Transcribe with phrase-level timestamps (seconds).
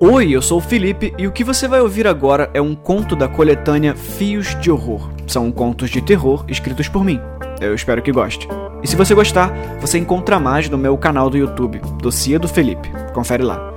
[0.00, 3.16] Oi, eu sou o Felipe e o que você vai ouvir agora é um conto
[3.16, 5.10] da coletânea Fios de Horror.
[5.26, 7.18] São contos de terror escritos por mim.
[7.60, 8.46] Eu espero que goste.
[8.80, 12.88] E se você gostar, você encontra mais no meu canal do YouTube, Docia do Felipe.
[13.12, 13.72] Confere lá.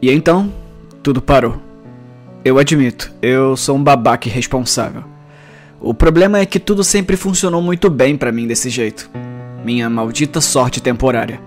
[0.00, 0.50] E então,
[1.02, 1.60] tudo parou.
[2.42, 5.04] Eu admito, eu sou um babaca irresponsável.
[5.78, 9.10] O problema é que tudo sempre funcionou muito bem para mim desse jeito.
[9.64, 11.40] Minha maldita sorte temporária.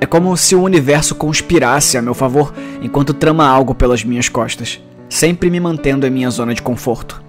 [0.00, 4.80] É como se o universo conspirasse a meu favor enquanto trama algo pelas minhas costas,
[5.08, 7.22] sempre me mantendo em minha zona de conforto.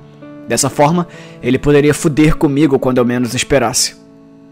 [0.47, 1.07] Dessa forma,
[1.41, 3.95] ele poderia foder comigo quando eu menos esperasse.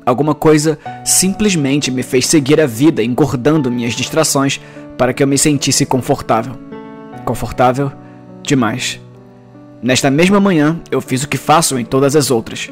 [0.06, 4.60] Alguma coisa simplesmente me fez seguir a vida engordando minhas distrações
[4.98, 6.54] para que eu me sentisse confortável.
[7.24, 7.92] Confortável
[8.42, 9.00] demais.
[9.82, 12.70] Nesta mesma manhã, eu fiz o que faço em todas as outras.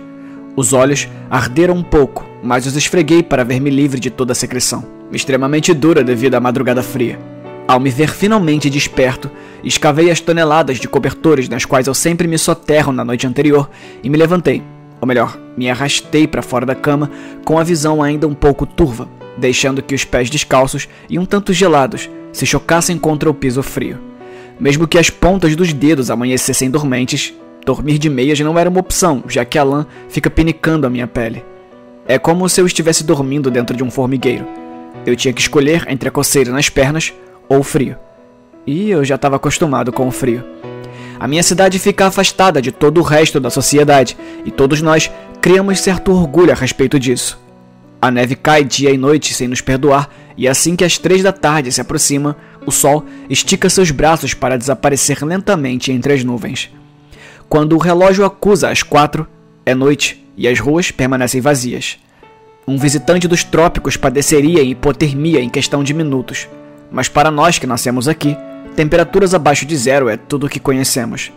[0.55, 4.83] Os olhos arderam um pouco, mas os esfreguei para ver-me livre de toda a secreção,
[5.11, 7.19] extremamente dura devido à madrugada fria.
[7.67, 9.29] Ao me ver finalmente desperto,
[9.63, 13.69] escavei as toneladas de cobertores nas quais eu sempre me soterro na noite anterior
[14.01, 14.63] e me levantei.
[15.01, 17.11] Ou melhor, me arrastei para fora da cama
[17.43, 21.51] com a visão ainda um pouco turva, deixando que os pés descalços e um tanto
[21.51, 23.99] gelados se chocassem contra o piso frio.
[24.59, 27.33] Mesmo que as pontas dos dedos amanhecessem dormentes,
[27.65, 31.05] dormir de meias não era uma opção, já que a lã fica pinicando a minha
[31.05, 31.43] pele.
[32.07, 34.47] É como se eu estivesse dormindo dentro de um formigueiro.
[35.05, 37.13] Eu tinha que escolher entre a coceira nas pernas
[37.49, 37.97] ou o frio.
[38.65, 40.43] E eu já estava acostumado com o frio.
[41.19, 45.79] A minha cidade fica afastada de todo o resto da sociedade, e todos nós criamos
[45.79, 47.39] certo orgulho a respeito disso.
[48.01, 51.33] A neve cai dia e noite sem nos perdoar, e assim que as três da
[51.33, 56.69] tarde se aproxima, o sol estica seus braços para desaparecer lentamente entre as nuvens.
[57.49, 59.27] Quando o relógio acusa as quatro,
[59.67, 61.99] é noite e as ruas permanecem vazias.
[62.65, 66.47] Um visitante dos trópicos padeceria hipotermia em questão de minutos,
[66.89, 68.37] mas para nós que nascemos aqui,
[68.77, 71.33] temperaturas abaixo de zero é tudo o que conhecemos.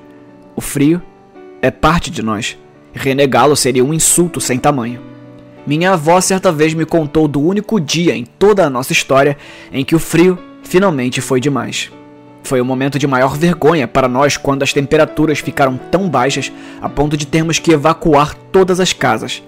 [0.54, 1.02] O frio
[1.60, 2.56] é parte de nós.
[2.94, 5.00] Renegá-lo seria um insulto sem tamanho.
[5.66, 9.36] Minha avó certa vez me contou do único dia em toda a nossa história
[9.72, 11.90] em que o frio finalmente foi demais.
[12.42, 16.50] Foi o um momento de maior vergonha para nós quando as temperaturas ficaram tão baixas
[16.80, 19.42] a ponto de termos que evacuar todas as casas.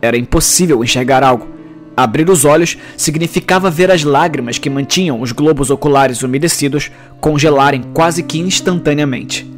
[0.00, 1.48] Era impossível enxergar algo.
[1.96, 8.22] Abrir os olhos significava ver as lágrimas que mantinham os globos oculares umedecidos congelarem quase
[8.22, 9.50] que instantaneamente.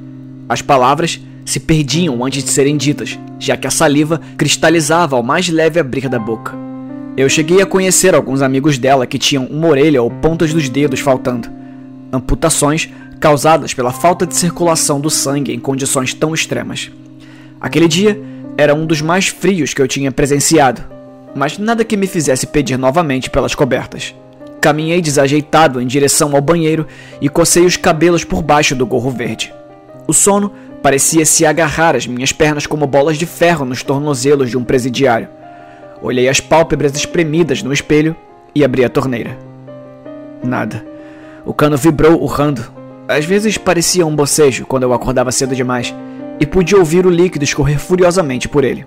[0.49, 5.49] As palavras se perdiam antes de serem ditas, já que a saliva cristalizava ao mais
[5.49, 6.55] leve abrir da boca.
[7.17, 11.01] Eu cheguei a conhecer alguns amigos dela que tinham uma orelha ou pontas dos dedos
[11.01, 11.60] faltando.
[12.13, 12.89] Amputações
[13.21, 16.91] causadas pela falta de circulação do sangue em condições tão extremas.
[17.61, 18.21] Aquele dia
[18.57, 20.83] era um dos mais frios que eu tinha presenciado,
[21.35, 24.15] mas nada que me fizesse pedir novamente pelas cobertas.
[24.61, 26.87] Caminhei desajeitado em direção ao banheiro
[27.21, 29.53] e cocei os cabelos por baixo do gorro verde.
[30.07, 34.59] O sono parecia se agarrar às minhas pernas como bolas de ferro nos tornozelos de
[34.59, 35.29] um presidiário.
[36.03, 38.17] Olhei as pálpebras espremidas no espelho
[38.55, 39.39] e abri a torneira.
[40.43, 40.90] Nada.
[41.45, 42.63] O cano vibrou urrando.
[43.09, 45.95] Às vezes parecia um bocejo quando eu acordava cedo demais
[46.39, 48.87] e pude ouvir o líquido escorrer furiosamente por ele.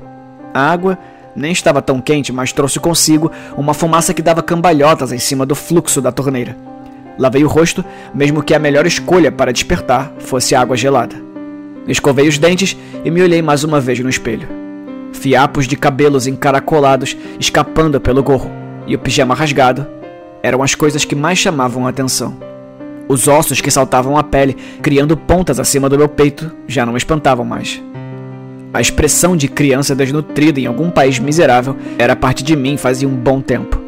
[0.53, 0.97] A água
[1.35, 5.55] nem estava tão quente, mas trouxe consigo uma fumaça que dava cambalhotas em cima do
[5.55, 6.55] fluxo da torneira.
[7.17, 11.15] Lavei o rosto, mesmo que a melhor escolha para despertar fosse água gelada.
[11.87, 14.63] Escovei os dentes e me olhei mais uma vez no espelho
[15.23, 18.51] fiapos de cabelos encaracolados escapando pelo gorro
[18.85, 19.87] e o pijama rasgado
[20.43, 22.37] eram as coisas que mais chamavam a atenção.
[23.07, 26.97] Os ossos que saltavam a pele, criando pontas acima do meu peito, já não me
[26.97, 27.81] espantavam mais.
[28.73, 33.15] A expressão de criança desnutrida em algum país miserável era parte de mim fazia um
[33.15, 33.79] bom tempo.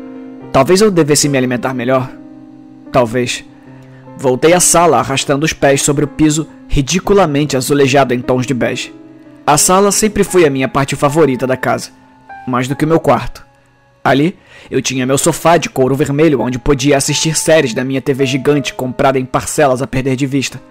[0.53, 2.09] Talvez eu devesse me alimentar melhor.
[2.91, 3.43] Talvez.
[4.17, 8.93] Voltei à sala arrastando os pés sobre o piso ridiculamente azulejado em tons de bege.
[9.45, 11.89] A sala sempre foi a minha parte favorita da casa,
[12.47, 13.45] mais do que o meu quarto.
[14.03, 14.37] Ali,
[14.69, 18.73] eu tinha meu sofá de couro vermelho onde podia assistir séries da minha TV gigante
[18.73, 20.61] comprada em parcelas a perder de vista.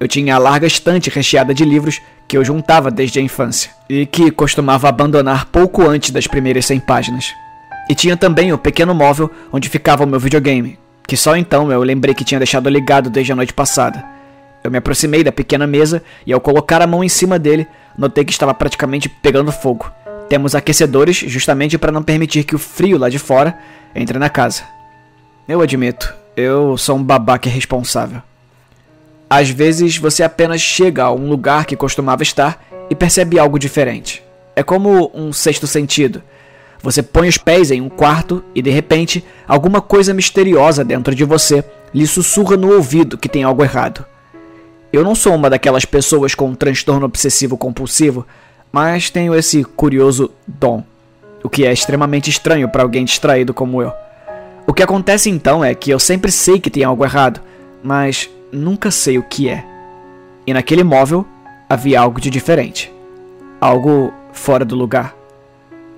[0.00, 4.06] Eu tinha a larga estante recheada de livros que eu juntava desde a infância e
[4.06, 7.32] que costumava abandonar pouco antes das primeiras 100 páginas.
[7.88, 11.82] E tinha também o pequeno móvel onde ficava o meu videogame, que só então eu
[11.82, 14.04] lembrei que tinha deixado ligado desde a noite passada.
[14.62, 17.66] Eu me aproximei da pequena mesa e, ao colocar a mão em cima dele,
[17.96, 19.90] notei que estava praticamente pegando fogo.
[20.28, 23.58] Temos aquecedores justamente para não permitir que o frio lá de fora
[23.94, 24.62] entre na casa.
[25.48, 28.20] Eu admito, eu sou um babaca irresponsável.
[29.30, 34.22] Às vezes você apenas chega a um lugar que costumava estar e percebe algo diferente.
[34.54, 36.22] É como um sexto sentido.
[36.82, 41.24] Você põe os pés em um quarto e de repente alguma coisa misteriosa dentro de
[41.24, 44.04] você lhe sussurra no ouvido que tem algo errado.
[44.92, 48.26] Eu não sou uma daquelas pessoas com um transtorno obsessivo compulsivo,
[48.72, 50.84] mas tenho esse curioso dom,
[51.42, 53.92] o que é extremamente estranho para alguém distraído como eu.
[54.66, 57.40] O que acontece então é que eu sempre sei que tem algo errado,
[57.82, 59.64] mas nunca sei o que é.
[60.46, 61.26] E naquele móvel
[61.68, 62.92] havia algo de diferente.
[63.60, 65.14] Algo fora do lugar.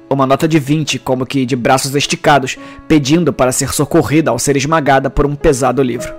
[0.09, 2.59] Uma nota de 20, como que de braços esticados,
[2.89, 6.13] pedindo para ser socorrida ao ser esmagada por um pesado livro.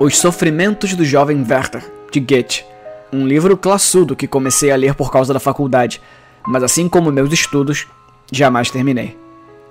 [0.00, 2.64] Os Sofrimentos do Jovem Werther, de Goethe.
[3.10, 6.00] Um livro classudo que comecei a ler por causa da faculdade,
[6.46, 7.86] mas assim como meus estudos,
[8.30, 9.16] jamais terminei.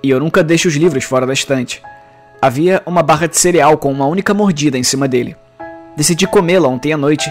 [0.02, 1.80] E eu nunca deixo os livros fora da estante.
[2.42, 5.36] Havia uma barra de cereal com uma única mordida em cima dele.
[5.96, 7.30] Decidi comê-la ontem à noite,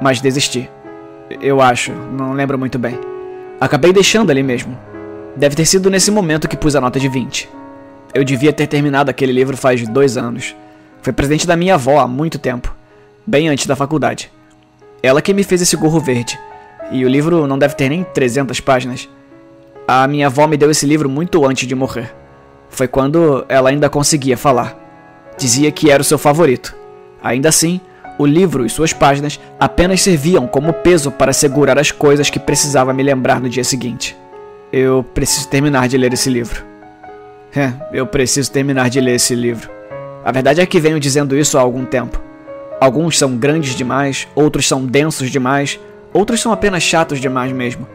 [0.00, 0.70] mas desisti.
[1.40, 2.98] Eu acho, não lembro muito bem.
[3.60, 4.78] Acabei deixando ali mesmo.
[5.36, 7.48] Deve ter sido nesse momento que pus a nota de 20.
[8.14, 10.54] Eu devia ter terminado aquele livro faz dois anos.
[11.02, 12.74] Foi presente da minha avó há muito tempo,
[13.26, 14.30] bem antes da faculdade.
[15.02, 16.38] Ela que me fez esse gorro verde.
[16.90, 19.08] E o livro não deve ter nem 300 páginas.
[19.86, 22.14] A minha avó me deu esse livro muito antes de morrer.
[22.68, 24.76] Foi quando ela ainda conseguia falar.
[25.38, 26.74] Dizia que era o seu favorito.
[27.22, 27.80] Ainda assim,
[28.18, 32.92] o livro e suas páginas apenas serviam como peso para segurar as coisas que precisava
[32.92, 34.16] me lembrar no dia seguinte.
[34.72, 36.64] Eu preciso terminar de ler esse livro.
[37.54, 39.70] É, eu preciso terminar de ler esse livro.
[40.24, 42.27] A verdade é que venho dizendo isso há algum tempo.
[42.80, 45.80] Alguns são grandes demais, outros são densos demais,
[46.12, 47.86] outros são apenas chatos demais mesmo.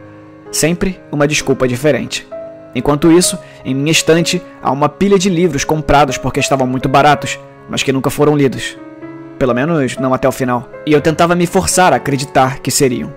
[0.52, 2.28] Sempre uma desculpa diferente.
[2.76, 7.40] Enquanto isso, em minha estante há uma pilha de livros comprados porque estavam muito baratos,
[7.70, 8.78] mas que nunca foram lidos.
[9.40, 10.70] Pelo menos não até o final.
[10.86, 13.14] E eu tentava me forçar a acreditar que seriam.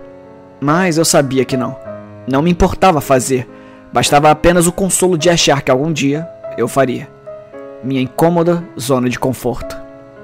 [0.60, 1.76] Mas eu sabia que não.
[2.26, 3.48] Não me importava fazer,
[3.92, 7.08] bastava apenas o consolo de achar que algum dia eu faria.
[7.82, 9.76] Minha incômoda zona de conforto.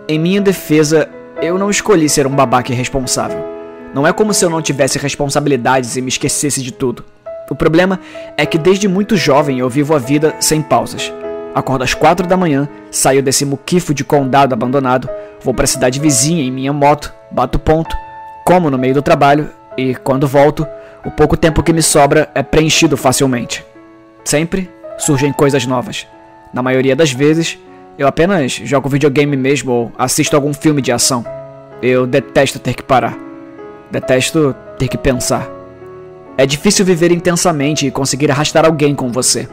[0.09, 1.09] Em minha defesa,
[1.43, 3.45] eu não escolhi ser um babaca irresponsável.
[3.93, 7.05] Não é como se eu não tivesse responsabilidades e me esquecesse de tudo.
[7.51, 7.99] O problema
[8.37, 11.13] é que desde muito jovem eu vivo a vida sem pausas.
[11.53, 15.09] Acordo às quatro da manhã, saio desse muquifo de condado abandonado,
[15.43, 17.95] vou para a cidade vizinha em minha moto, bato ponto,
[18.47, 20.67] como no meio do trabalho e, quando volto,
[21.05, 23.65] o pouco tempo que me sobra é preenchido facilmente.
[24.25, 26.07] Sempre surgem coisas novas.
[26.55, 27.59] Na maioria das vezes,
[27.99, 31.25] eu apenas jogo videogame mesmo ou assisto algum filme de ação.
[31.83, 33.19] Eu detesto ter que parar.
[33.91, 35.49] Detesto ter que pensar.
[36.39, 39.49] É difícil viver intensamente e conseguir arrastar alguém com você.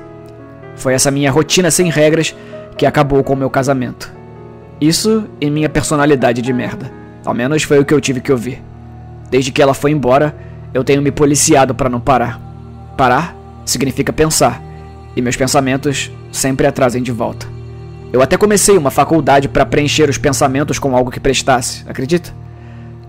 [0.75, 2.33] Foi essa minha rotina sem regras
[2.77, 4.11] que acabou com o meu casamento.
[4.79, 6.89] Isso e minha personalidade de merda.
[7.25, 8.63] Ao menos foi o que eu tive que ouvir.
[9.29, 10.33] Desde que ela foi embora,
[10.73, 12.39] eu tenho me policiado para não parar.
[12.95, 13.35] Parar
[13.65, 14.61] significa pensar,
[15.15, 17.58] e meus pensamentos sempre atrasem de volta.
[18.11, 22.33] Eu até comecei uma faculdade para preencher os pensamentos com algo que prestasse, acredita?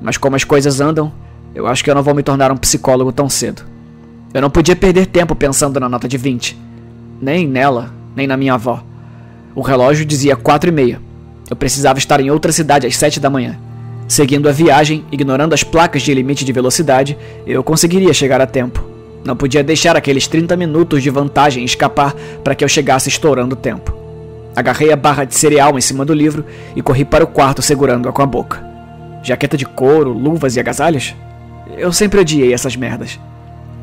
[0.01, 1.13] Mas como as coisas andam,
[1.55, 3.63] eu acho que eu não vou me tornar um psicólogo tão cedo.
[4.33, 6.57] Eu não podia perder tempo pensando na nota de 20.
[7.21, 8.83] Nem nela, nem na minha avó.
[9.55, 11.01] O relógio dizia quatro e meia.
[11.49, 13.59] Eu precisava estar em outra cidade às sete da manhã.
[14.07, 17.17] Seguindo a viagem, ignorando as placas de limite de velocidade,
[17.47, 18.85] eu conseguiria chegar a tempo.
[19.25, 22.15] Não podia deixar aqueles 30 minutos de vantagem escapar
[22.45, 24.00] para que eu chegasse estourando o tempo.
[24.55, 28.13] Agarrei a barra de cereal em cima do livro e corri para o quarto segurando-a
[28.13, 28.63] com a boca.
[29.23, 31.15] Jaqueta de couro, luvas e agasalhos?
[31.77, 33.19] Eu sempre odiei essas merdas.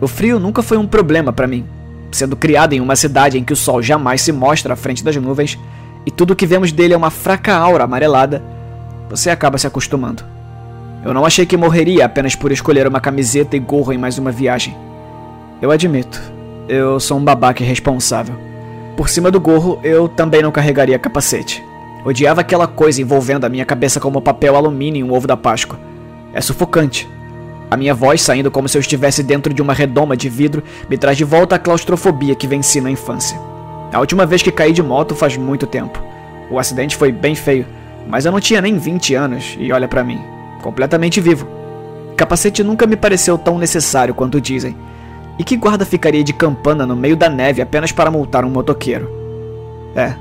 [0.01, 1.65] O frio nunca foi um problema para mim.
[2.11, 5.15] Sendo criado em uma cidade em que o sol jamais se mostra à frente das
[5.15, 5.57] nuvens
[6.05, 8.41] e tudo que vemos dele é uma fraca aura amarelada,
[9.09, 10.23] você acaba se acostumando.
[11.03, 14.31] Eu não achei que morreria apenas por escolher uma camiseta e gorro em mais uma
[14.31, 14.75] viagem.
[15.61, 16.21] Eu admito,
[16.67, 18.46] eu sou um babaca irresponsável.
[18.97, 21.63] Por cima do gorro, eu também não carregaria capacete.
[22.03, 25.79] Odiava aquela coisa envolvendo a minha cabeça como papel alumínio em um ovo da Páscoa.
[26.33, 27.07] É sufocante.
[27.69, 30.97] A minha voz saindo como se eu estivesse dentro de uma redoma de vidro me
[30.97, 33.39] traz de volta a claustrofobia que venci na infância.
[33.93, 36.01] A última vez que caí de moto faz muito tempo.
[36.49, 37.67] O acidente foi bem feio,
[38.07, 40.19] mas eu não tinha nem 20 anos e olha para mim,
[40.63, 41.47] completamente vivo.
[42.15, 44.75] Capacete nunca me pareceu tão necessário quanto dizem.
[45.39, 49.09] E que guarda ficaria de campana no meio da neve apenas para multar um motoqueiro?
[49.95, 50.13] É,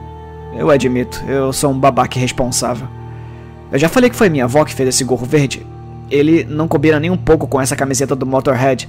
[0.59, 2.87] eu admito, eu sou um babaca irresponsável.
[3.73, 5.67] Eu já falei que foi minha avó que fez esse gorro verde,
[6.11, 8.89] ele não combina nem um pouco com essa camiseta do Motorhead,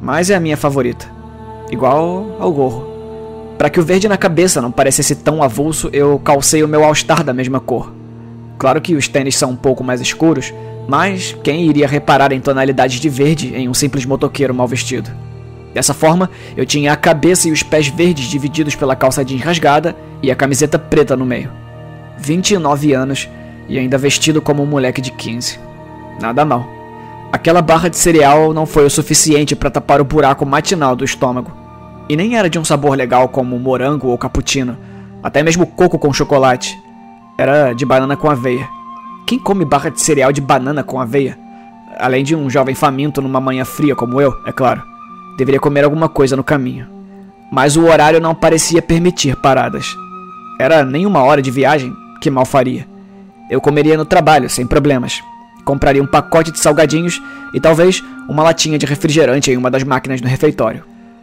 [0.00, 1.06] mas é a minha favorita.
[1.70, 2.86] Igual ao gorro.
[3.56, 7.24] Para que o verde na cabeça não parecesse tão avulso, eu calcei o meu All-Star
[7.24, 7.92] da mesma cor.
[8.58, 10.52] Claro que os tênis são um pouco mais escuros,
[10.86, 15.10] mas quem iria reparar em tonalidades de verde em um simples motoqueiro mal vestido?
[15.74, 19.94] Dessa forma, eu tinha a cabeça e os pés verdes divididos pela calça jeans rasgada
[20.22, 21.50] e a camiseta preta no meio.
[22.18, 23.28] 29 anos
[23.68, 25.60] e ainda vestido como um moleque de 15.
[26.20, 26.66] Nada mal.
[27.30, 31.52] Aquela barra de cereal não foi o suficiente para tapar o buraco matinal do estômago.
[32.08, 34.78] E nem era de um sabor legal como morango ou cappuccino,
[35.22, 36.76] até mesmo coco com chocolate.
[37.36, 38.66] Era de banana com aveia.
[39.26, 41.38] Quem come barra de cereal de banana com aveia?
[41.98, 44.82] Além de um jovem faminto numa manhã fria como eu, é claro.
[45.38, 46.88] Deveria comer alguma coisa no caminho.
[47.52, 49.86] Mas o horário não parecia permitir paradas.
[50.58, 52.86] Era nem uma hora de viagem, que mal faria.
[53.48, 55.22] Eu comeria no trabalho, sem problemas.
[55.64, 57.22] Compraria um pacote de salgadinhos
[57.54, 60.82] e talvez uma latinha de refrigerante em uma das máquinas no refeitório.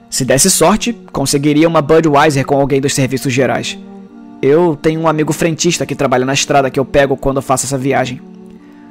[0.10, 3.78] Se desse sorte, conseguiria uma Budweiser com alguém dos serviços gerais.
[4.42, 7.78] Eu tenho um amigo frentista que trabalha na estrada que eu pego quando faço essa
[7.78, 8.22] viagem.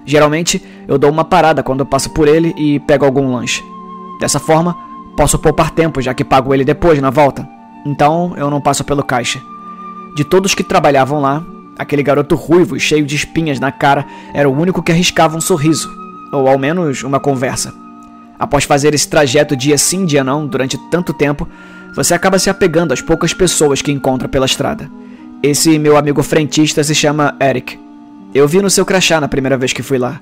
[0.04, 3.62] Geralmente, eu dou uma parada quando eu passo por ele e pego algum lanche.
[4.20, 4.76] Dessa forma,
[5.16, 7.48] posso poupar tempo já que pago ele depois na volta.
[7.86, 9.40] Então, eu não passo pelo caixa.
[10.16, 11.44] De todos que trabalhavam lá,
[11.78, 15.40] aquele garoto ruivo e cheio de espinhas na cara era o único que arriscava um
[15.40, 15.90] sorriso,
[16.32, 17.74] ou ao menos uma conversa.
[18.38, 21.48] Após fazer esse trajeto dia sim, dia não, durante tanto tempo,
[21.94, 24.90] você acaba se apegando às poucas pessoas que encontra pela estrada.
[25.42, 27.78] Esse meu amigo frentista se chama Eric.
[28.34, 30.20] Eu vi no seu crachá na primeira vez que fui lá.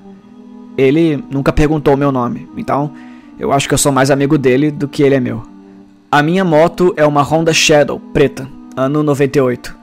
[0.77, 2.91] Ele nunca perguntou o meu nome, então
[3.39, 5.43] eu acho que eu sou mais amigo dele do que ele é meu.
[6.11, 9.75] A minha moto é uma Honda Shadow preta, ano 98.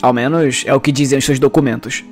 [0.00, 2.04] Ao menos é o que dizem os seus documentos.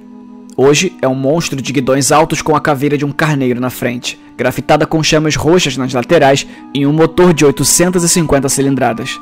[0.56, 4.20] Hoje é um monstro de guidões altos com a caveira de um carneiro na frente,
[4.36, 9.18] grafitada com chamas roxas nas laterais e um motor de 850 cilindradas.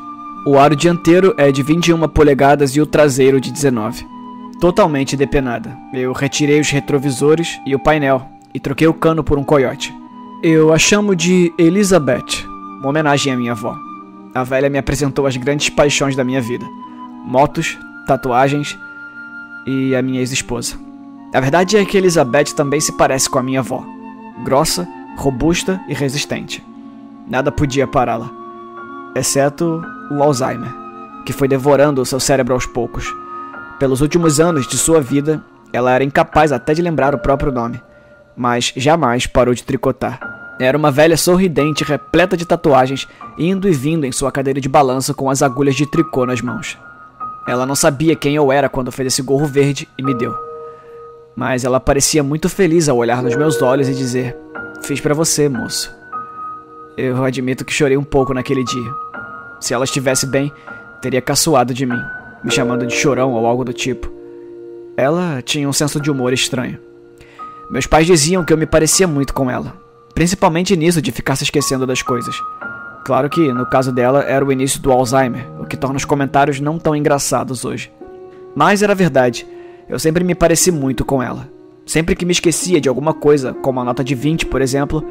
[0.47, 4.21] O aro dianteiro é de 21 polegadas e o traseiro de 19
[4.61, 5.77] totalmente depenada.
[5.93, 8.23] Eu retirei os retrovisores e o painel
[8.53, 10.00] e troquei o cano por um coiote.
[10.43, 12.47] Eu a chamo de Elizabeth,
[12.79, 13.77] uma homenagem à minha avó.
[14.35, 16.65] A velha me apresentou as grandes paixões da minha vida:
[17.25, 18.79] motos, tatuagens
[19.67, 20.79] e a minha ex-esposa.
[21.35, 23.85] A verdade é que Elizabeth também se parece com a minha avó:
[24.45, 26.65] grossa, robusta e resistente.
[27.29, 28.31] Nada podia pará-la,
[29.15, 30.73] exceto o Alzheimer,
[31.25, 33.13] que foi devorando o seu cérebro aos poucos
[33.81, 35.43] pelos últimos anos de sua vida,
[35.73, 37.83] ela era incapaz até de lembrar o próprio nome,
[38.37, 40.21] mas jamais parou de tricotar.
[40.61, 45.15] Era uma velha sorridente repleta de tatuagens, indo e vindo em sua cadeira de balanço
[45.15, 46.79] com as agulhas de tricô nas mãos.
[47.49, 50.37] Ela não sabia quem eu era quando fez esse gorro verde e me deu.
[51.35, 54.37] Mas ela parecia muito feliz ao olhar nos meus olhos e dizer:
[54.83, 55.91] Fiz para você, moço.
[56.97, 58.93] Eu admito que chorei um pouco naquele dia.
[59.59, 60.53] Se ela estivesse bem,
[61.01, 62.01] teria caçoado de mim
[62.43, 64.11] me chamando de chorão ou algo do tipo.
[64.97, 66.79] Ela tinha um senso de humor estranho.
[67.71, 69.75] Meus pais diziam que eu me parecia muito com ela,
[70.21, 72.37] principalmente nisso de ficar se esquecendo das coisas.
[73.07, 76.61] Claro que, no caso dela, era o início do Alzheimer, o que torna os comentários
[76.61, 77.91] não tão engraçados hoje.
[78.55, 79.47] Mas era verdade,
[79.89, 81.49] eu sempre me pareci muito com ela.
[81.87, 85.03] Sempre que me esquecia de alguma coisa, como a nota de 20, por exemplo,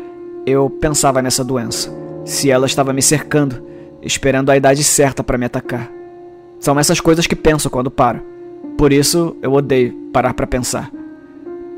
[0.46, 1.92] eu pensava nessa doença.
[2.24, 3.64] Se ela estava me cercando,
[4.04, 5.92] esperando a idade certa para me atacar.
[6.60, 8.22] São essas coisas que penso quando paro.
[8.78, 10.92] Por isso, eu odeio parar para pensar.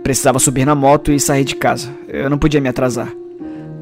[0.03, 1.89] Precisava subir na moto e sair de casa.
[2.09, 3.20] Eu não podia me atrasar.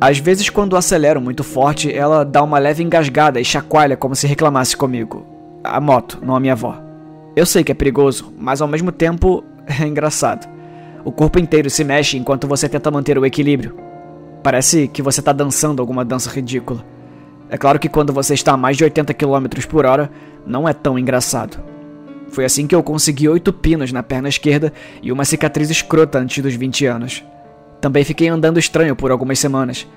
[0.01, 4.25] Às vezes, quando acelero muito forte, ela dá uma leve engasgada e chacoalha como se
[4.25, 5.25] reclamasse comigo.
[5.61, 6.81] A moto, não a minha avó.
[7.35, 10.47] Eu sei que é perigoso, mas ao mesmo tempo é engraçado.
[11.03, 13.75] O corpo inteiro se mexe enquanto você tenta manter o equilíbrio.
[14.41, 16.83] Parece que você está dançando alguma dança ridícula.
[17.49, 20.09] É claro que quando você está a mais de 80 km por hora,
[20.45, 21.61] não é tão engraçado.
[22.29, 26.41] Foi assim que eu consegui oito pinos na perna esquerda e uma cicatriz escrota antes
[26.41, 27.23] dos 20 anos.
[27.81, 29.87] Também fiquei andando estranho por algumas semanas,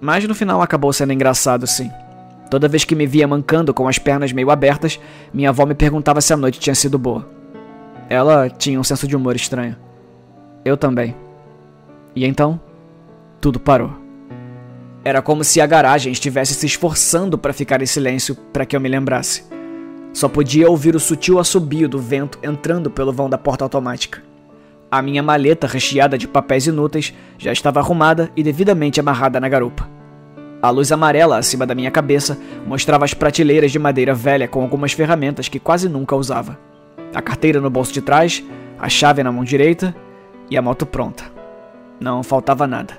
[0.00, 1.90] mas no final acabou sendo engraçado sim.
[2.50, 4.98] Toda vez que me via mancando com as pernas meio abertas,
[5.32, 7.28] minha avó me perguntava se a noite tinha sido boa.
[8.08, 9.76] Ela tinha um senso de humor estranho.
[10.64, 11.14] Eu também.
[12.14, 12.60] E então,
[13.40, 13.92] tudo parou.
[15.04, 18.80] Era como se a garagem estivesse se esforçando para ficar em silêncio para que eu
[18.80, 19.44] me lembrasse.
[20.12, 24.29] Só podia ouvir o sutil assobio do vento entrando pelo vão da porta automática.
[24.90, 29.88] A minha maleta recheada de papéis inúteis já estava arrumada e devidamente amarrada na garupa.
[30.60, 34.92] A luz amarela acima da minha cabeça mostrava as prateleiras de madeira velha com algumas
[34.92, 36.58] ferramentas que quase nunca usava.
[37.14, 38.42] A carteira no bolso de trás,
[38.80, 39.94] a chave na mão direita
[40.50, 41.22] e a moto pronta.
[42.00, 42.98] Não faltava nada.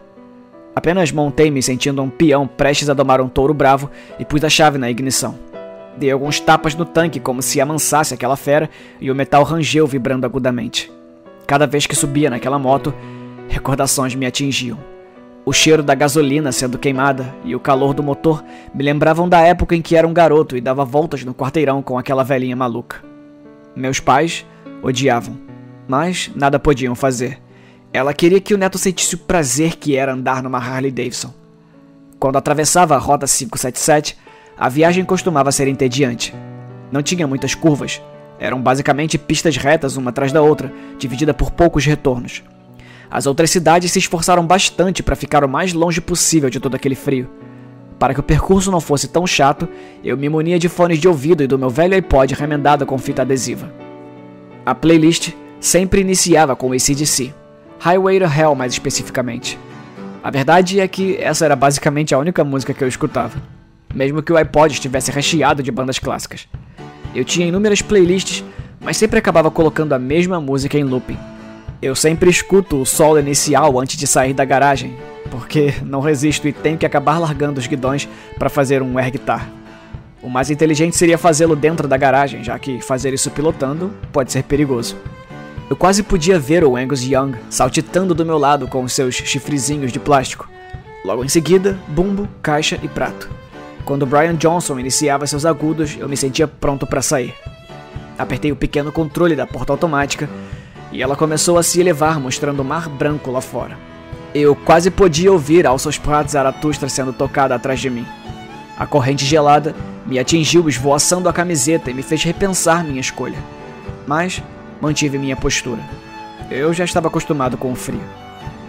[0.73, 4.77] Apenas montei-me sentindo um peão prestes a domar um touro bravo e pus a chave
[4.77, 5.37] na ignição.
[5.97, 8.69] Dei alguns tapas no tanque como se amansasse aquela fera
[9.01, 10.89] e o metal rangeu vibrando agudamente.
[11.51, 12.93] Cada vez que subia naquela moto,
[13.49, 14.79] recordações me atingiam.
[15.43, 18.41] O cheiro da gasolina sendo queimada e o calor do motor
[18.73, 21.97] me lembravam da época em que era um garoto e dava voltas no quarteirão com
[21.97, 23.03] aquela velhinha maluca.
[23.75, 24.45] Meus pais
[24.81, 25.37] odiavam,
[25.89, 27.37] mas nada podiam fazer.
[27.91, 31.33] Ela queria que o neto sentisse o prazer que era andar numa Harley Davidson.
[32.17, 34.17] Quando atravessava a Rota 577,
[34.57, 36.33] a viagem costumava ser entediante.
[36.89, 38.01] Não tinha muitas curvas,
[38.41, 42.41] eram basicamente pistas retas uma atrás da outra, dividida por poucos retornos.
[43.09, 46.95] As outras cidades se esforçaram bastante para ficar o mais longe possível de todo aquele
[46.95, 47.29] frio.
[47.99, 49.69] Para que o percurso não fosse tão chato,
[50.03, 53.21] eu me munia de fones de ouvido e do meu velho iPod remendado com fita
[53.21, 53.71] adesiva.
[54.65, 57.31] A playlist sempre iniciava com ACDC,
[57.77, 59.59] Highway to Hell mais especificamente.
[60.23, 63.39] A verdade é que essa era basicamente a única música que eu escutava,
[63.93, 66.47] mesmo que o iPod estivesse recheado de bandas clássicas.
[67.13, 68.43] Eu tinha inúmeras playlists,
[68.79, 71.17] mas sempre acabava colocando a mesma música em looping.
[71.81, 74.95] Eu sempre escuto o solo inicial antes de sair da garagem,
[75.29, 79.49] porque não resisto e tenho que acabar largando os guidões para fazer um air guitar.
[80.21, 84.43] O mais inteligente seria fazê-lo dentro da garagem, já que fazer isso pilotando pode ser
[84.43, 84.95] perigoso.
[85.67, 89.91] Eu quase podia ver o Angus Young saltitando do meu lado com os seus chifrezinhos
[89.91, 90.47] de plástico.
[91.03, 93.40] Logo em seguida, bumbo, caixa e prato.
[93.85, 97.33] Quando Brian Johnson iniciava seus agudos, eu me sentia pronto para sair.
[98.17, 100.29] Apertei o pequeno controle da porta automática
[100.91, 103.77] e ela começou a se elevar, mostrando o mar branco lá fora.
[104.33, 108.05] Eu quase podia ouvir Alços Pratos Zaratustra sendo tocada atrás de mim.
[108.77, 113.37] A corrente gelada me atingiu esvoaçando a camiseta e me fez repensar minha escolha.
[114.07, 114.41] Mas
[114.79, 115.81] mantive minha postura.
[116.49, 118.01] Eu já estava acostumado com o frio.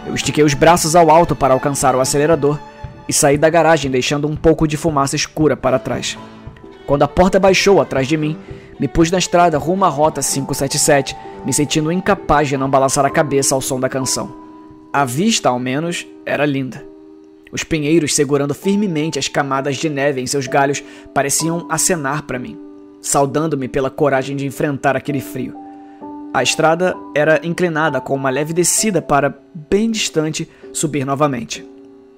[0.07, 2.59] Eu estiquei os braços ao alto para alcançar o acelerador
[3.09, 6.19] e saí da garagem deixando um pouco de fumaça escura para trás.
[6.87, 8.37] Quando a porta baixou atrás de mim,
[8.79, 13.11] me pus na estrada rumo à rota 577 me sentindo incapaz de não balançar a
[13.11, 14.35] cabeça ao som da canção.
[14.93, 16.85] A vista, ao menos, era linda.
[17.51, 20.83] Os pinheiros segurando firmemente as camadas de neve em seus galhos
[21.15, 22.59] pareciam acenar para mim,
[23.01, 25.55] saudando-me pela coragem de enfrentar aquele frio.
[26.33, 29.39] A estrada era inclinada com uma leve descida para,
[29.69, 31.72] bem distante, subir novamente.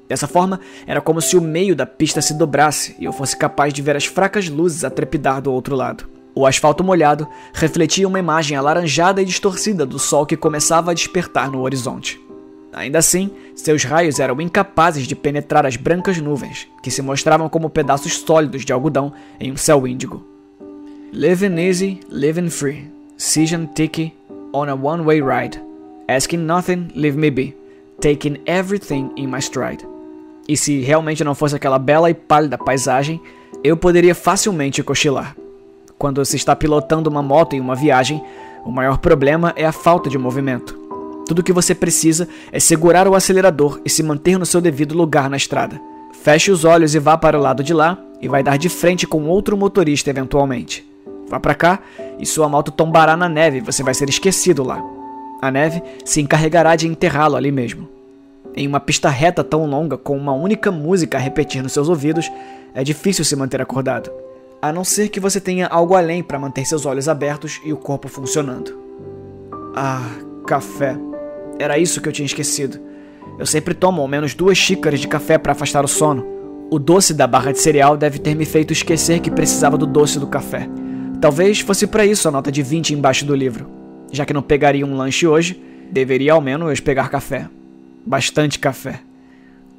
[0.08, 3.72] Dessa forma, era como se o meio da pista se dobrasse e eu fosse capaz
[3.72, 6.06] de ver as fracas luzes a trepidar do outro lado.
[6.34, 11.50] O asfalto molhado refletia uma imagem alaranjada e distorcida do sol que começava a despertar
[11.50, 12.20] no horizonte.
[12.72, 17.70] Ainda assim, seus raios eram incapazes de penetrar as brancas nuvens, que se mostravam como
[17.70, 20.26] pedaços sólidos de algodão em um céu índigo.
[21.12, 22.90] Living easy, living free.
[23.16, 24.12] Season tiki
[24.52, 25.60] on a one-way ride.
[26.08, 27.56] Asking nothing, leave me be.
[28.00, 29.93] Taking everything in my stride.
[30.48, 33.20] E se realmente não fosse aquela bela e pálida paisagem,
[33.62, 35.36] eu poderia facilmente cochilar.
[35.98, 38.22] Quando se está pilotando uma moto em uma viagem,
[38.64, 40.78] o maior problema é a falta de movimento.
[41.26, 44.94] Tudo o que você precisa é segurar o acelerador e se manter no seu devido
[44.94, 45.80] lugar na estrada.
[46.22, 49.06] Feche os olhos e vá para o lado de lá e vai dar de frente
[49.06, 50.86] com outro motorista eventualmente.
[51.28, 51.80] Vá para cá
[52.18, 54.82] e sua moto tombará na neve e você vai ser esquecido lá.
[55.40, 57.88] A neve se encarregará de enterrá-lo ali mesmo.
[58.56, 62.30] Em uma pista reta tão longa, com uma única música a repetir nos seus ouvidos,
[62.74, 64.10] é difícil se manter acordado
[64.64, 67.76] a não ser que você tenha algo além para manter seus olhos abertos e o
[67.76, 68.74] corpo funcionando.
[69.76, 70.08] Ah,
[70.46, 70.96] café.
[71.58, 72.80] Era isso que eu tinha esquecido.
[73.38, 76.24] Eu sempre tomo ao menos duas xícaras de café para afastar o sono.
[76.70, 80.18] O doce da barra de cereal deve ter me feito esquecer que precisava do doce
[80.18, 80.66] do café.
[81.20, 83.68] Talvez fosse para isso a nota de 20 embaixo do livro.
[84.10, 85.62] Já que não pegaria um lanche hoje,
[85.92, 87.50] deveria ao menos pegar café.
[88.06, 89.00] Bastante café.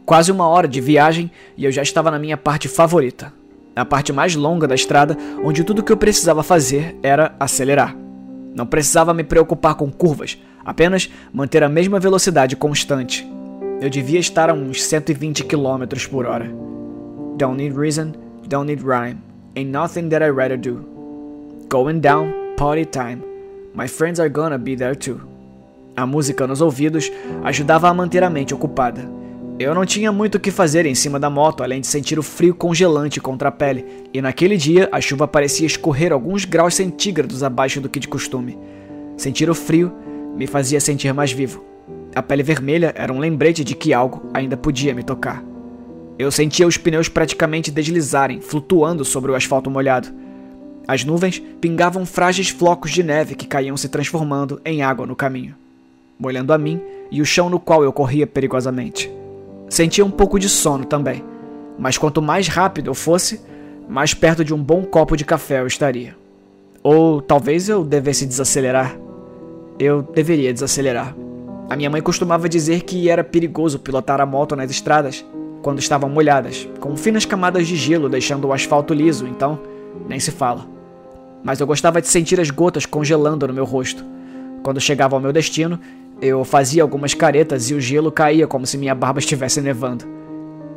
[0.05, 3.33] Quase uma hora de viagem e eu já estava na minha parte favorita,
[3.75, 7.95] a parte mais longa da estrada, onde tudo que eu precisava fazer era acelerar.
[8.55, 13.27] Não precisava me preocupar com curvas, apenas manter a mesma velocidade constante.
[13.81, 16.49] Eu devia estar a uns 120 km por hora.
[17.37, 18.13] Don't need reason,
[18.47, 19.17] don't need rhyme,
[19.55, 20.85] ain't nothing that I'd rather do.
[21.69, 23.21] Going down, party time.
[23.73, 25.34] My friends are gonna be there too.
[25.95, 27.11] A música nos ouvidos
[27.43, 29.09] ajudava a manter a mente ocupada.
[29.57, 32.23] Eu não tinha muito o que fazer em cima da moto, além de sentir o
[32.23, 37.41] frio congelante contra a pele, e naquele dia a chuva parecia escorrer alguns graus centígrados
[37.41, 38.59] abaixo do que de costume.
[39.15, 39.93] Sentir o frio
[40.35, 41.63] me fazia sentir mais vivo.
[42.13, 45.41] A pele vermelha era um lembrete de que algo ainda podia me tocar.
[46.19, 50.09] Eu sentia os pneus praticamente deslizarem, flutuando sobre o asfalto molhado.
[50.85, 55.55] As nuvens pingavam frágeis flocos de neve que caíam se transformando em água no caminho,
[56.19, 59.11] molhando a mim e o chão no qual eu corria perigosamente.
[59.69, 61.23] Sentia um pouco de sono também,
[61.77, 63.41] mas quanto mais rápido eu fosse,
[63.87, 66.15] mais perto de um bom copo de café eu estaria.
[66.83, 68.97] Ou talvez eu devesse desacelerar.
[69.79, 71.15] Eu deveria desacelerar.
[71.69, 75.25] A minha mãe costumava dizer que era perigoso pilotar a moto nas estradas
[75.63, 79.59] quando estavam molhadas, com finas camadas de gelo deixando o asfalto liso, então
[80.07, 80.67] nem se fala.
[81.43, 84.05] Mas eu gostava de sentir as gotas congelando no meu rosto.
[84.61, 85.79] Quando chegava ao meu destino,
[86.21, 90.05] eu fazia algumas caretas e o gelo caía como se minha barba estivesse nevando.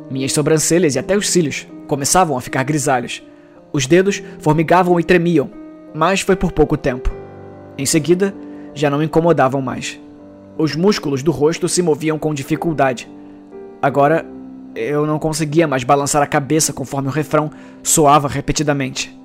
[0.09, 3.23] Minhas sobrancelhas e até os cílios começavam a ficar grisalhos.
[3.71, 5.49] Os dedos formigavam e tremiam,
[5.93, 7.11] mas foi por pouco tempo.
[7.77, 8.33] Em seguida,
[8.73, 9.99] já não incomodavam mais.
[10.57, 13.09] Os músculos do rosto se moviam com dificuldade.
[13.81, 14.25] Agora
[14.75, 17.49] eu não conseguia mais balançar a cabeça conforme o refrão
[17.81, 19.17] soava repetidamente.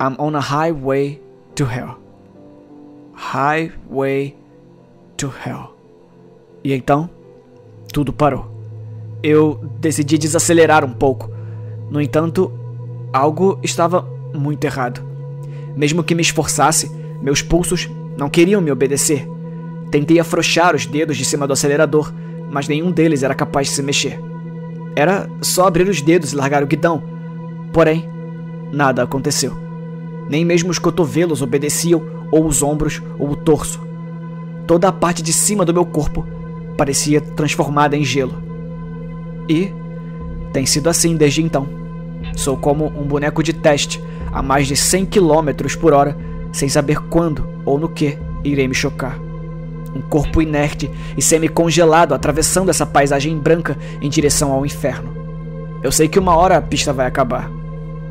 [0.00, 1.20] I'm on a highway
[1.54, 1.98] to hell.
[3.14, 4.36] Highway
[5.18, 5.76] to hell.
[6.64, 7.10] E então,
[7.92, 8.50] tudo parou.
[9.22, 11.30] Eu decidi desacelerar um pouco.
[11.90, 12.50] No entanto,
[13.12, 14.02] algo estava
[14.32, 15.02] muito errado.
[15.76, 19.28] Mesmo que me esforçasse, meus pulsos não queriam me obedecer.
[19.90, 22.12] Tentei afrouxar os dedos de cima do acelerador,
[22.50, 24.20] mas nenhum deles era capaz de se mexer.
[24.94, 27.02] Era só abrir os dedos e largar o guidão.
[27.72, 28.08] Porém,
[28.72, 29.56] nada aconteceu.
[30.28, 33.87] Nem mesmo os cotovelos obedeciam, ou os ombros, ou o torso.
[34.68, 36.24] Toda a parte de cima do meu corpo
[36.76, 38.40] parecia transformada em gelo.
[39.48, 39.72] E
[40.52, 41.68] tem sido assim desde então.
[42.36, 44.00] Sou como um boneco de teste
[44.30, 46.16] a mais de 100 km por hora,
[46.52, 49.18] sem saber quando ou no que irei me chocar
[49.94, 55.16] um corpo inerte e semi-congelado atravessando essa paisagem branca em direção ao inferno.
[55.82, 57.50] Eu sei que uma hora a pista vai acabar.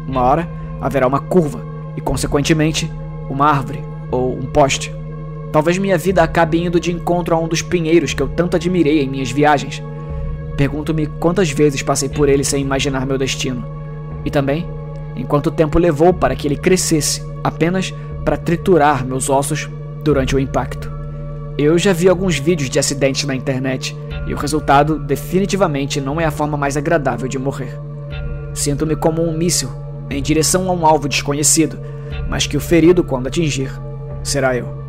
[0.08, 0.50] Uma hora
[0.82, 1.64] haverá uma curva
[1.96, 2.92] e, consequentemente,
[3.30, 4.97] uma árvore ou um poste.
[5.52, 9.02] Talvez minha vida acabe indo de encontro a um dos pinheiros que eu tanto admirei
[9.02, 9.82] em minhas viagens.
[10.56, 13.66] Pergunto-me quantas vezes passei por ele sem imaginar meu destino.
[14.26, 14.68] E também,
[15.16, 17.94] em quanto tempo levou para que ele crescesse apenas
[18.26, 19.70] para triturar meus ossos
[20.04, 20.92] durante o impacto.
[21.58, 26.26] Eu já vi alguns vídeos de acidentes na internet e o resultado definitivamente não é
[26.26, 27.80] a forma mais agradável de morrer.
[28.54, 29.70] Sinto-me como um míssil
[30.10, 31.80] em direção a um alvo desconhecido,
[32.30, 33.72] mas que o ferido, quando atingir,
[34.24, 34.87] será eu.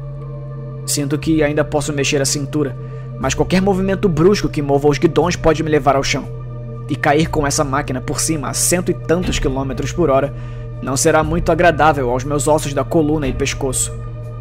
[0.88, 2.74] Sinto que ainda posso mexer a cintura,
[3.20, 6.26] mas qualquer movimento brusco que mova os guidões pode me levar ao chão.
[6.88, 10.32] E cair com essa máquina por cima a cento e tantos quilômetros por hora
[10.82, 13.92] não será muito agradável aos meus ossos da coluna e pescoço.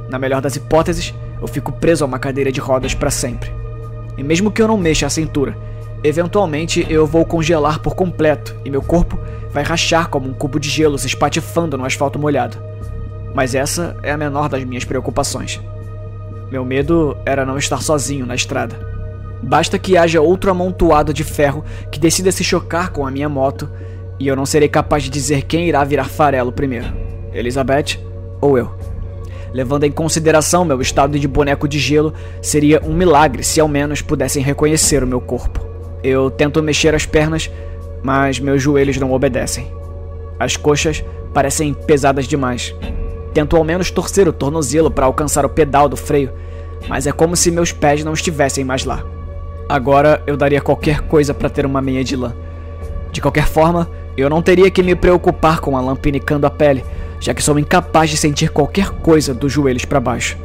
[0.09, 3.51] Na melhor das hipóteses, eu fico preso a uma cadeira de rodas para sempre.
[4.17, 5.57] E mesmo que eu não mexa a cintura,
[6.01, 9.19] eventualmente eu vou congelar por completo e meu corpo
[9.51, 12.57] vai rachar como um cubo de gelo se espatifando no asfalto molhado.
[13.35, 15.59] Mas essa é a menor das minhas preocupações.
[16.51, 18.79] Meu medo era não estar sozinho na estrada.
[19.41, 23.69] Basta que haja outro amontoado de ferro que decida se chocar com a minha moto
[24.19, 26.87] e eu não serei capaz de dizer quem irá virar farelo primeiro:
[27.33, 27.99] Elizabeth
[28.41, 28.71] ou eu.
[29.53, 34.01] Levando em consideração meu estado de boneco de gelo, seria um milagre se ao menos
[34.01, 35.65] pudessem reconhecer o meu corpo.
[36.03, 37.49] Eu tento mexer as pernas,
[38.03, 39.71] mas meus joelhos não obedecem.
[40.39, 42.73] As coxas parecem pesadas demais.
[43.33, 46.31] Tento ao menos torcer o tornozelo para alcançar o pedal do freio,
[46.87, 49.03] mas é como se meus pés não estivessem mais lá.
[49.69, 52.33] Agora eu daria qualquer coisa para ter uma meia de lã.
[53.11, 56.83] De qualquer forma, eu não teria que me preocupar com a lã pinicando a pele,
[57.19, 60.37] já que sou incapaz de sentir qualquer coisa dos joelhos para baixo.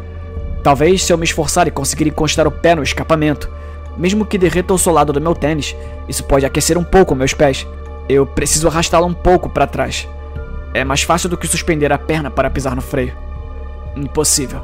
[0.63, 3.51] Talvez se eu me esforçar e conseguir encostar o pé no escapamento,
[3.97, 5.77] mesmo que derreta o solado do meu tênis,
[6.09, 7.67] isso pode aquecer um pouco meus pés.
[8.09, 10.09] Eu preciso arrastá-la um pouco para trás.
[10.75, 13.17] É mais fácil do que suspender a perna para pisar no freio.
[13.95, 14.63] Impossível.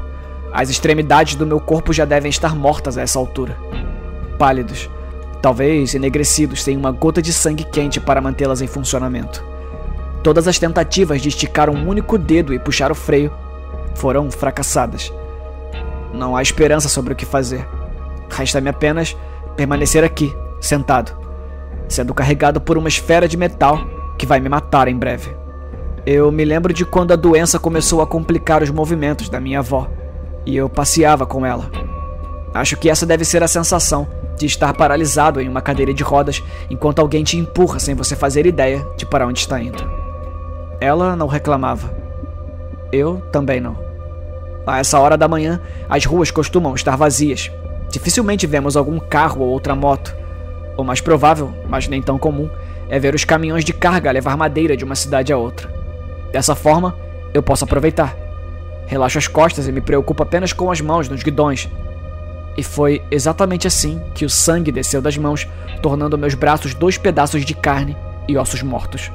[0.51, 3.55] As extremidades do meu corpo já devem estar mortas a essa altura.
[4.39, 4.89] Pálidos,
[5.41, 9.43] talvez enegrecidos, sem uma gota de sangue quente para mantê-las em funcionamento.
[10.23, 13.31] Todas as tentativas de esticar um único dedo e puxar o freio
[13.95, 15.13] foram fracassadas.
[16.13, 17.67] Não há esperança sobre o que fazer.
[18.29, 19.15] Resta-me apenas
[19.55, 21.15] permanecer aqui, sentado,
[21.87, 23.85] sendo carregado por uma esfera de metal
[24.17, 25.35] que vai me matar em breve.
[26.05, 29.89] Eu me lembro de quando a doença começou a complicar os movimentos da minha avó
[30.45, 31.69] e eu passeava com ela.
[32.53, 34.07] Acho que essa deve ser a sensação
[34.37, 38.45] de estar paralisado em uma cadeira de rodas enquanto alguém te empurra sem você fazer
[38.45, 39.83] ideia de para onde está indo.
[40.79, 41.93] Ela não reclamava.
[42.91, 43.77] Eu também não.
[44.65, 47.51] A essa hora da manhã, as ruas costumam estar vazias.
[47.91, 50.15] Dificilmente vemos algum carro ou outra moto.
[50.77, 52.49] O mais provável, mas nem tão comum,
[52.87, 55.78] é ver os caminhões de carga levar madeira de uma cidade a outra.
[56.31, 56.95] Dessa forma,
[57.33, 58.15] eu posso aproveitar.
[58.87, 61.69] Relaxo as costas e me preocupo apenas com as mãos nos guidões.
[62.57, 65.47] E foi exatamente assim que o sangue desceu das mãos,
[65.81, 67.95] tornando meus braços dois pedaços de carne
[68.27, 69.11] e ossos mortos.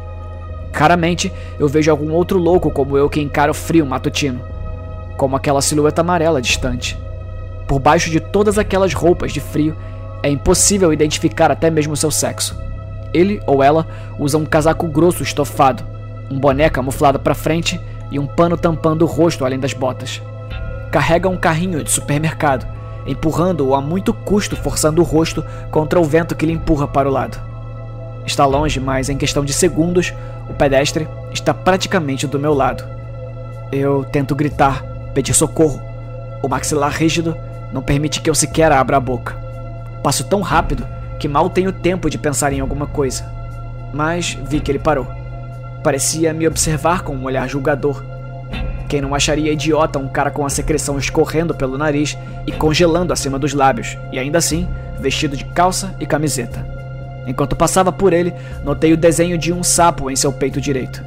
[0.72, 4.40] Raramente eu vejo algum outro louco como eu que encara o frio matutino,
[5.16, 6.98] como aquela silhueta amarela distante.
[7.66, 9.76] Por baixo de todas aquelas roupas de frio,
[10.22, 12.58] é impossível identificar até mesmo seu sexo.
[13.12, 13.86] Ele ou ela
[14.18, 15.84] usa um casaco grosso estofado,
[16.30, 20.22] um boné camuflado para frente e um pano tampando o rosto além das botas.
[20.90, 22.66] Carrega um carrinho de supermercado,
[23.06, 27.12] empurrando-o a muito custo, forçando o rosto contra o vento que lhe empurra para o
[27.12, 27.40] lado.
[28.24, 30.14] Está longe, mas em questão de segundos,
[30.48, 32.84] o pedestre está praticamente do meu lado.
[33.70, 34.82] Eu tento gritar,
[35.12, 35.80] pedir socorro.
[36.42, 37.36] O maxilar rígido
[37.72, 39.36] não permite que eu sequer abra a boca.
[40.02, 40.86] Passo tão rápido
[41.18, 43.24] que mal tenho tempo de pensar em alguma coisa.
[43.92, 45.23] Mas vi que ele parou.
[45.84, 48.02] Parecia me observar com um olhar julgador.
[48.88, 52.16] Quem não acharia idiota um cara com a secreção escorrendo pelo nariz
[52.46, 54.66] e congelando acima dos lábios, e ainda assim
[54.98, 56.66] vestido de calça e camiseta?
[57.26, 58.32] Enquanto passava por ele,
[58.64, 61.04] notei o desenho de um sapo em seu peito direito.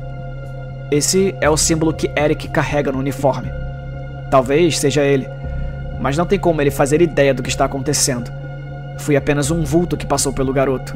[0.92, 3.52] Esse é o símbolo que Eric carrega no uniforme.
[4.30, 5.28] Talvez seja ele,
[6.00, 8.32] mas não tem como ele fazer ideia do que está acontecendo.
[9.00, 10.96] Fui apenas um vulto que passou pelo garoto.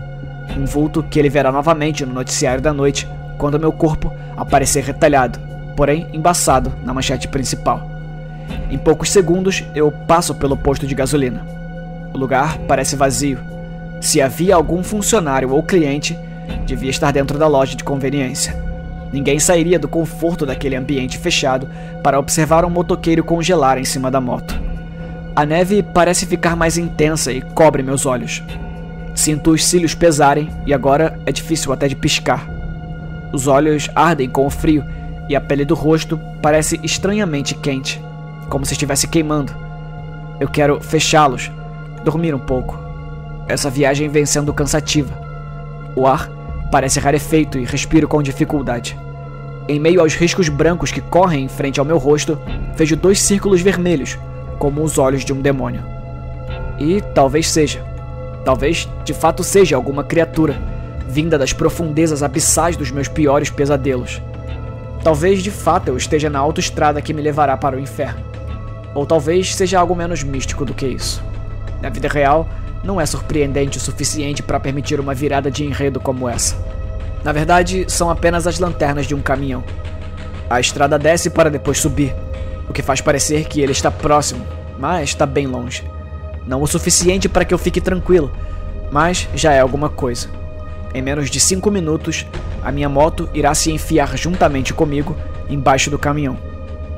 [0.56, 3.08] Um vulto que ele verá novamente no noticiário da noite,
[3.42, 5.40] quando meu corpo aparecer retalhado,
[5.76, 7.90] porém embaçado na manchete principal.
[8.70, 11.44] Em poucos segundos, eu passo pelo posto de gasolina.
[12.14, 13.40] O lugar parece vazio
[14.00, 16.18] se havia algum funcionário ou cliente,
[16.66, 18.56] devia estar dentro da loja de conveniência.
[19.12, 21.68] Ninguém sairia do conforto daquele ambiente fechado
[22.02, 24.60] para observar um motoqueiro congelar em cima da moto.
[25.36, 28.44] A neve parece ficar mais intensa e cobre meus olhos.
[29.14, 32.61] Sinto os cílios pesarem e agora é difícil até de piscar.
[33.32, 34.84] Os olhos ardem com o frio
[35.30, 38.02] e a pele do rosto parece estranhamente quente,
[38.50, 39.54] como se estivesse queimando.
[40.40, 41.52] Eu quero fechá-los,
[42.04, 42.78] dormir um pouco.
[43.48, 45.14] Essa viagem vem sendo cansativa.
[45.96, 46.30] O ar
[46.72, 48.98] parece rarefeito e respiro com dificuldade.
[49.68, 52.38] Em meio aos riscos brancos que correm em frente ao meu rosto,
[52.76, 54.18] vejo dois círculos vermelhos,
[54.58, 55.84] como os olhos de um demônio.
[56.80, 57.86] E talvez seja.
[58.44, 60.60] Talvez de fato seja alguma criatura,
[61.12, 64.22] vinda das profundezas abissais dos meus piores pesadelos.
[65.04, 68.24] Talvez de fato eu esteja na autoestrada que me levará para o inferno.
[68.96, 71.22] Ou talvez seja algo menos místico do que isso.
[71.82, 72.48] Na vida real,
[72.82, 76.56] não é surpreendente o suficiente para permitir uma virada de enredo como essa.
[77.24, 79.64] Na verdade, são apenas as lanternas de um caminhão.
[80.50, 82.16] A estrada desce para depois subir,
[82.70, 84.46] o que faz parecer que ele está próximo,
[84.80, 85.84] mas está bem longe.
[86.48, 88.32] Não o suficiente para que eu fique tranquilo,
[88.92, 90.41] mas já é alguma coisa.
[90.94, 92.26] Em menos de cinco minutos,
[92.62, 95.16] a minha moto irá se enfiar juntamente comigo
[95.50, 96.38] embaixo do caminhão.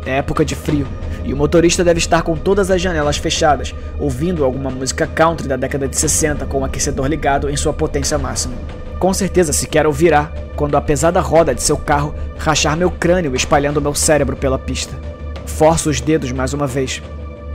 [0.06, 0.88] É época de frio,
[1.24, 5.56] e o motorista deve estar com todas as janelas fechadas, ouvindo alguma música country da
[5.56, 8.56] década de 60 com o aquecedor ligado em sua potência máxima.
[9.00, 13.82] Com certeza sequer ouvirá quando a pesada roda de seu carro rachar meu crânio espalhando
[13.82, 14.94] meu cérebro pela pista.
[15.46, 17.02] Forço os dedos mais uma vez.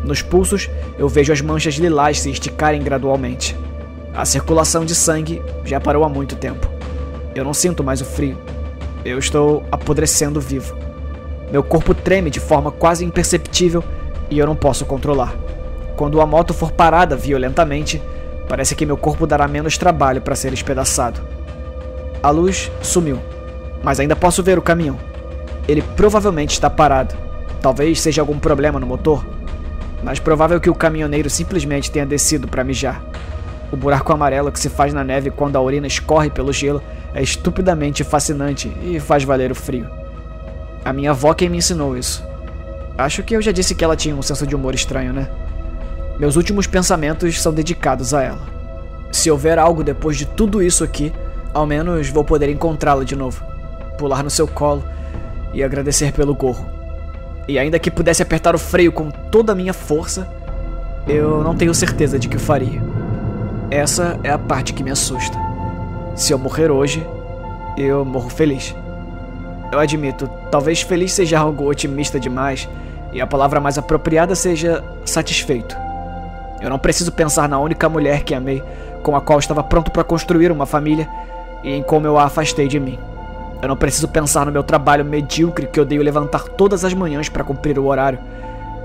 [0.04, 3.56] Nos pulsos, eu vejo as manchas lilás se esticarem gradualmente.
[4.18, 6.68] A circulação de sangue já parou há muito tempo.
[7.36, 8.36] Eu não sinto mais o frio.
[9.04, 10.76] Eu estou apodrecendo vivo.
[11.52, 13.84] Meu corpo treme de forma quase imperceptível
[14.28, 15.36] e eu não posso controlar.
[15.96, 18.02] Quando a moto for parada violentamente,
[18.48, 21.20] parece que meu corpo dará menos trabalho para ser espedaçado.
[22.20, 23.20] A luz sumiu,
[23.84, 24.98] mas ainda posso ver o caminhão.
[25.68, 27.14] Ele provavelmente está parado.
[27.62, 29.24] Talvez seja algum problema no motor,
[30.02, 33.00] mas provável que o caminhoneiro simplesmente tenha descido para mijar.
[33.70, 36.82] O buraco amarelo que se faz na neve quando a urina escorre pelo gelo
[37.14, 39.86] é estupidamente fascinante e faz valer o frio.
[40.84, 42.26] A minha avó quem me ensinou isso.
[42.96, 45.28] Acho que eu já disse que ela tinha um senso de humor estranho, né?
[46.18, 48.40] Meus últimos pensamentos são dedicados a ela.
[49.12, 51.12] Se houver algo depois de tudo isso aqui,
[51.54, 53.44] ao menos vou poder encontrá-la de novo,
[53.96, 54.82] pular no seu colo
[55.52, 56.66] e agradecer pelo gorro.
[57.46, 60.28] E ainda que pudesse apertar o freio com toda a minha força,
[61.06, 62.82] eu não tenho certeza de que faria.
[63.70, 65.38] Essa é a parte que me assusta.
[66.16, 67.06] Se eu morrer hoje,
[67.76, 68.74] eu morro feliz.
[69.70, 72.66] Eu admito, talvez feliz seja algo otimista demais,
[73.12, 75.76] e a palavra mais apropriada seja satisfeito.
[76.62, 78.62] Eu não preciso pensar na única mulher que amei,
[79.02, 81.06] com a qual estava pronto para construir uma família,
[81.62, 82.98] e em como eu a afastei de mim.
[83.60, 87.44] Eu não preciso pensar no meu trabalho medíocre que odeio levantar todas as manhãs para
[87.44, 88.18] cumprir o horário.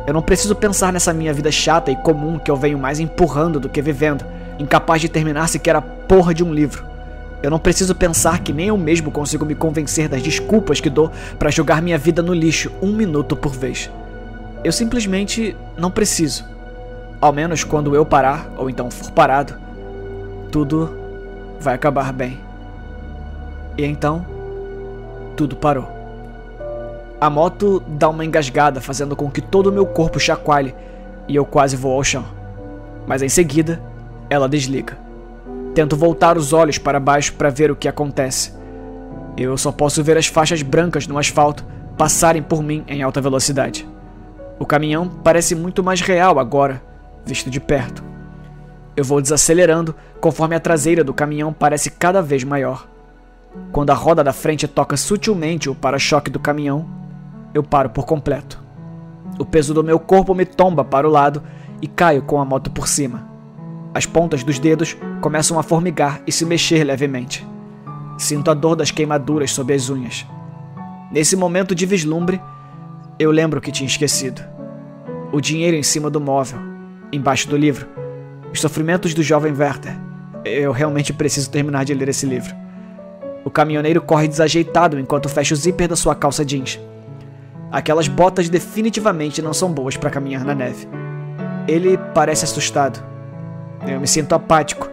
[0.05, 3.61] Eu não preciso pensar nessa minha vida chata e comum que eu venho mais empurrando
[3.61, 4.25] do que vivendo,
[4.59, 6.85] incapaz de terminar sequer a porra de um livro.
[7.41, 11.11] Eu não preciso pensar que nem eu mesmo consigo me convencer das desculpas que dou
[11.37, 13.91] para jogar minha vida no lixo um minuto por vez.
[14.63, 16.45] Eu simplesmente não preciso.
[17.19, 19.55] Ao menos quando eu parar, ou então for parado,
[20.51, 20.95] tudo
[21.59, 22.39] vai acabar bem.
[23.77, 24.25] E então,
[25.35, 25.89] tudo parou.
[27.19, 30.75] A moto dá uma engasgada, fazendo com que todo o meu corpo chacoalhe,
[31.27, 32.25] e eu quase vou ao chão.
[33.07, 33.81] Mas em seguida,
[34.33, 34.97] ela desliga.
[35.75, 38.53] Tento voltar os olhos para baixo para ver o que acontece.
[39.37, 41.63] Eu só posso ver as faixas brancas no asfalto
[41.97, 43.87] passarem por mim em alta velocidade.
[44.59, 46.81] O caminhão parece muito mais real agora,
[47.25, 48.03] visto de perto.
[48.95, 52.87] Eu vou desacelerando conforme a traseira do caminhão parece cada vez maior.
[53.71, 56.87] Quando a roda da frente toca sutilmente o para-choque do caminhão,
[57.53, 58.61] eu paro por completo.
[59.37, 61.43] O peso do meu corpo me tomba para o lado
[61.81, 63.32] e caio com a moto por cima.
[63.93, 67.47] As pontas dos dedos começam a formigar e se mexer levemente.
[68.17, 70.25] Sinto a dor das queimaduras sob as unhas.
[71.11, 72.41] Nesse momento de vislumbre,
[73.19, 74.41] eu lembro que tinha esquecido.
[75.31, 76.59] O dinheiro em cima do móvel,
[77.11, 77.87] embaixo do livro.
[78.51, 79.95] Os sofrimentos do jovem Werther.
[80.43, 82.55] Eu realmente preciso terminar de ler esse livro.
[83.45, 86.79] O caminhoneiro corre desajeitado enquanto fecha o zíper da sua calça jeans.
[87.71, 90.87] Aquelas botas definitivamente não são boas para caminhar na neve.
[91.67, 93.12] Ele parece assustado.
[93.87, 94.89] Eu me sinto apático,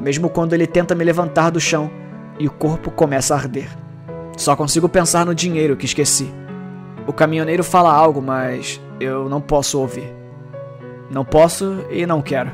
[0.00, 1.90] mesmo quando ele tenta me levantar do chão
[2.38, 3.68] e o corpo começa a arder.
[4.36, 6.32] Só consigo pensar no dinheiro que esqueci.
[7.06, 10.12] O caminhoneiro fala algo, mas eu não posso ouvir.
[11.10, 12.50] Não posso e não quero.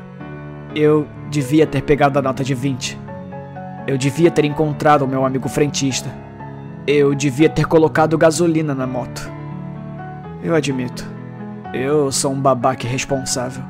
[0.75, 2.99] Eu devia ter pegado a nota de 20.
[3.87, 6.09] Eu devia ter encontrado o meu amigo frentista.
[6.85, 9.31] Eu devia ter colocado gasolina na moto.
[10.43, 11.05] Eu admito.
[11.73, 13.63] Eu sou um babaca irresponsável.